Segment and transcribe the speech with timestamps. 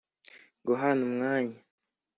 [0.65, 1.57] guhana umwanya: